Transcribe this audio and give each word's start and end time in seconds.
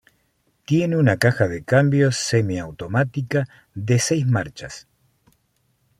Tiene 0.65 0.97
una 0.97 1.17
caja 1.17 1.47
de 1.47 1.63
cambios 1.63 2.15
semiautomática 2.17 3.47
de 3.75 3.99
seis 3.99 4.25
marchas. 4.25 4.87